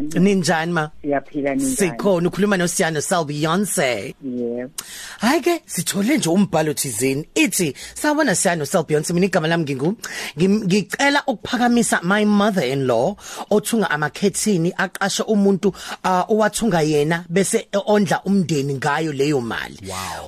ninjani 0.00 0.72
ma? 0.72 0.90
Siyaphila 1.02 1.54
ninjani. 1.54 1.76
Sikhona 1.76 2.28
ukhuluma 2.28 2.56
noSiyano 2.56 3.00
Sal 3.00 3.24
Beyonce. 3.24 4.14
Yebo. 4.24 4.70
Hayi 5.18 5.40
ke 5.40 5.62
sithole 5.66 6.16
nje 6.18 6.28
umbhalo 6.28 6.74
thizeni. 6.74 7.28
Ithi 7.34 7.74
sawubona 7.94 8.34
Siyano 8.34 8.66
Sal 8.66 8.84
Beyonce 8.84 9.12
mina 9.12 9.26
igama 9.26 9.48
lami 9.48 9.64
ngingu 9.64 9.96
ngicela 10.38 11.22
ukuphakamisa 11.26 12.00
my 12.02 12.24
mother 12.24 12.64
in 12.64 12.86
law 12.86 13.16
othunga 13.50 13.90
amakhethini 13.90 14.72
aqashe 14.76 15.22
umuntu 15.22 15.72
owathunga 16.04 16.82
yena 16.82 17.24
bese 17.28 17.68
ondla 17.86 18.22
umndeni 18.24 18.74
ngayo 18.74 19.12
leyo 19.12 19.40
mali. 19.40 19.78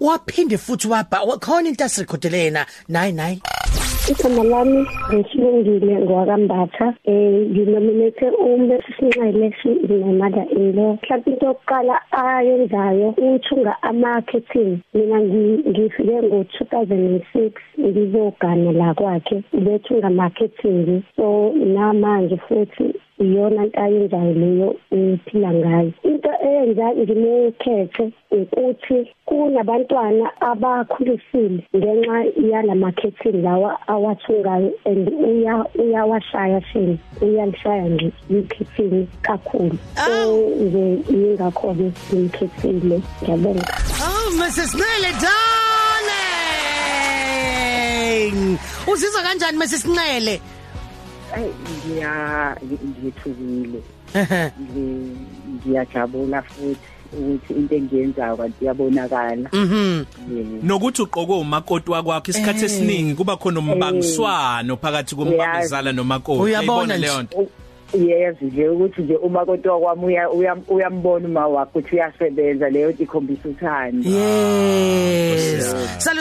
Waphinde 0.00 0.58
futhi 0.58 0.88
wabha 0.88 1.38
khona 1.40 1.68
into 1.68 1.84
asirekhodele 1.84 2.38
yena. 2.44 2.66
Nayi 2.88 3.12
nayi. 3.12 3.42
Igama 4.10 4.44
lami 4.44 4.86
ngisilungile 5.14 5.94
ngwakambatha 6.00 6.94
um 7.06 7.34
nginominethe 7.50 8.30
ume 8.30 8.78
sisinxele 8.86 9.52
my-mother 9.88 10.46
in 10.56 10.72
law 10.76 10.96
mhlawumbe 11.02 11.30
into 11.30 11.46
yokuqala 11.46 11.96
ayenzayo 12.12 13.08
uthunga 13.18 13.82
ama-marketing 13.82 14.78
mina 14.94 15.20
ngi- 15.20 15.62
ngifike 15.70 16.22
ngo-two 16.22 16.64
thousand 16.70 17.06
and 17.06 17.22
six 17.32 17.52
ngizogana 17.80 18.72
la 18.72 18.94
kwakhe 18.94 19.42
ubethunga 19.52 20.10
marketing 20.10 21.02
so 21.16 21.52
namanje 21.74 22.36
futhi 22.36 22.94
iyona 23.20 23.64
nto 23.66 23.80
ayenzayo 23.82 24.32
leyo 24.34 24.68
ephila 24.90 25.52
ngayo. 25.54 25.92
Into 26.04 26.27
eyenza 26.48 26.86
ngimukhethe 27.00 28.04
ukuthi 28.30 28.98
kunabantwana 29.26 30.26
abakhulisile 30.50 31.62
ngenxa 31.76 32.18
yala 32.50 32.74
marketing 32.74 33.38
lawa 33.46 33.70
awathungayo 33.88 34.70
and 34.84 35.08
uya 35.08 35.54
uyawashaya 35.82 36.60
shini 36.72 36.98
uyalishaya 37.20 37.88
nje 37.88 38.12
marketing 38.30 39.06
kakhulu. 39.22 39.78
So 40.06 40.36
nje 40.60 40.84
yingakho-ke 41.10 41.92
ngimkhethile 42.12 43.02
ngiyabonga. 43.22 43.66
Oh 44.02 44.30
Mrs 44.38 44.74
Nele 44.80 45.10
darling! 45.22 45.38
Uzizwa 48.92 49.22
kanjani 49.22 49.58
Mrs 49.58 49.86
Nele 49.86 50.40
ayi 51.34 51.50
ngiya 51.86 52.56
ngithukile. 53.00 53.80
Ngi- 54.14 55.16
ngiyajabula 55.54 56.42
futhi 56.42 56.78
ukuthi 57.12 57.52
into 57.54 57.74
engiyenzayo 57.74 58.36
kanti 58.36 58.64
iyabonakala. 58.64 59.48
Mhm. 59.52 60.04
Nokuthi 60.62 61.02
uqokwe 61.02 61.36
umakoti 61.36 61.90
wakwakho 61.90 62.30
isikhathi 62.30 62.64
esiningi 62.64 63.14
kuba 63.14 63.36
khona 63.36 63.60
umbangiswano 63.60 64.76
phakathi 64.76 65.14
kombangizala 65.16 65.92
nomakoti. 65.92 66.42
Uyabona 66.42 66.96
leyo 66.96 67.22
nto? 67.22 67.46
Yezi 67.94 68.44
nje 68.44 68.68
ukuthi 68.68 69.02
nje 69.02 69.16
uma 69.16 69.46
kodwa 69.46 69.80
kwami 69.80 70.04
uya- 70.04 70.30
uya- 70.30 70.56
uyambona 70.68 71.28
uma 71.28 71.46
wakho 71.46 71.78
ukuthi 71.78 71.94
uyasebenza 71.96 72.68
leyo 72.70 72.90
ikhombisa 72.90 73.48
uthando. 73.48 74.08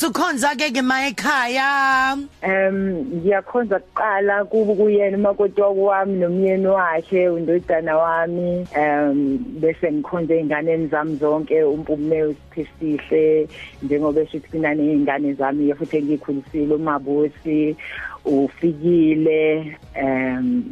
Yes 0.00 0.08
Salusukhonza 0.08 0.56
ke 0.56 0.72
ke 0.72 0.82
my 0.82 1.12
ekhaya 1.12 2.16
Um 2.42 3.04
ngiyakhonza 3.20 3.80
kuqala 3.80 4.44
kubu 4.48 4.74
kuyena 4.74 5.16
umakoti 5.18 5.60
wami 5.60 6.18
nomyeni 6.18 6.66
wakhe 6.66 7.28
undodana 7.28 7.96
wami. 7.96 8.66
Um 8.76 9.38
bese 9.60 9.92
ngikhonze 9.92 10.40
ingane 10.40 10.88
zami 10.88 11.16
zonke 11.16 11.62
umpume 11.64 12.22
usiphisihle 12.22 13.48
njengoba 13.82 14.20
eshithi 14.20 14.48
kunani 14.50 14.86
izingane 14.86 15.34
zami 15.34 15.74
futhi 15.74 15.96
engikhulisile 15.98 16.74
umabusi. 16.74 17.76
Ufikile 18.24 19.76
um 20.02 20.64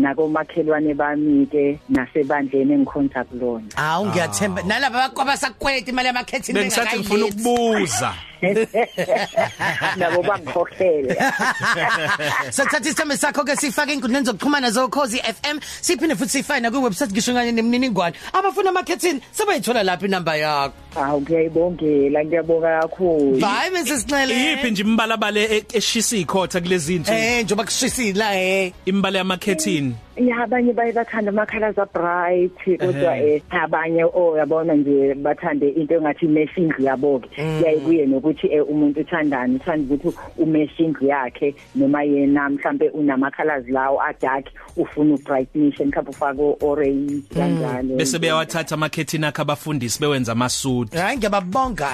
nako 0.00 0.28
makhelwane 0.28 0.94
bami 0.94 1.46
ke 1.46 1.78
nasebandleni 1.88 2.72
engikhonza 2.72 3.24
kulona. 3.24 3.66
Awu 3.76 4.06
ngiyathemba. 4.06 4.62
Nalabo 4.62 4.96
bakwaba 4.96 5.36
sakweleta 5.36 5.90
imali 5.90 6.06
yamakhethini 6.06 6.58
bengisathi 6.58 6.98
ngifuna 6.98 7.24
ukubuza. 7.26 8.14
Nabo 9.96 10.22
bangikhokhele. 10.22 11.14
Sathatha 12.56 12.88
isithombe 12.88 13.16
sakho 13.16 13.44
ke 13.44 13.56
sifake 13.56 13.92
inkundleni 13.92 14.26
zokuxhumana 14.26 14.70
zokhozi 14.70 15.18
FM 15.18 15.58
siphinde 15.80 16.14
futhi 16.14 16.30
sifayina 16.42 16.70
ku 16.70 16.82
website 16.84 17.10
ngisho 17.12 17.34
kanye 17.34 17.52
nemininingwane 17.52 18.14
abafuna 18.32 18.70
amakhethini 18.70 19.20
sebayithola 19.32 19.82
lapha 19.82 20.06
inamba 20.06 20.36
yakho. 20.36 20.74
Awu 20.96 21.20
ngiyayibongela. 21.20 22.24
Ngiyabonga 22.24 22.80
kakhulu. 22.80 23.40
Bye 23.40 23.70
Mrs 23.70 24.06
Nele 24.06 24.34
iyiphi 24.34 24.70
nje 24.70 24.82
imbalabale 24.82 25.44
e- 25.44 25.64
eshisa 25.72 26.16
ikhotha 26.16 26.60
kulezi 26.68 26.86
zinto 26.86 27.12
eh 27.12 27.44
njoba 27.44 27.64
kushisila 27.64 28.36
eh. 28.36 28.72
Imbala 28.84 29.18
yamakhethini. 29.18 29.94
Ya 30.16 30.36
abanye 30.42 30.72
baye 30.72 30.92
bathanda 30.92 31.30
ama-colors 31.30 31.78
a-bright 31.78 32.78
kodwa 32.78 33.18
eh 33.18 33.42
abanye 33.50 34.04
oh 34.04 34.36
yabona 34.36 34.74
nje 34.74 35.14
bathande 35.14 35.68
into 35.68 35.94
engathi 35.94 36.26
imesha 36.26 36.60
indlu 36.60 36.84
yabo-ke. 36.84 37.28
Kuyaye 37.28 37.76
kuye 37.76 38.06
nokuthi 38.06 38.46
eh, 38.46 38.68
umuntu 38.68 39.00
uthandani 39.00 39.56
uthanda 39.56 39.94
ukuthi 39.94 40.18
umesha 40.38 40.82
indlu 40.82 41.06
yakhe 41.06 41.54
noma 41.74 42.02
yena 42.02 42.50
mhlambe 42.50 42.88
unama-colors 42.88 43.68
lawo 43.68 44.02
adark 44.02 44.46
ufuna 44.76 45.14
ubrightnishe 45.14 45.84
mhlawumbe 45.84 46.10
ufake 46.10 46.42
o-orange 46.42 47.22
kanjalo. 47.34 47.96
Bese 47.96 48.18
beyawathatha 48.18 48.74
amakhethini 48.74 49.26
akhe 49.26 49.42
abafundisi 49.42 50.00
bewenza 50.00 50.32
amasudu 50.32 50.98
hayi 50.98 51.16
ngiyababonga. 51.16 51.90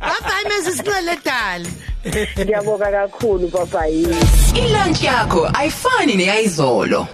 Bye 0.00 0.44
Mrs 0.48 0.82
Nele 0.84 1.16
darling 1.24 1.89
ngiyabonga 2.40 2.90
kakhulu 2.90 3.48
baba 3.48 3.86
yini. 3.86 4.16
Ilunch 4.54 5.02
yakho 5.02 5.50
ayifani 5.54 6.16
neyizolo 6.16 7.06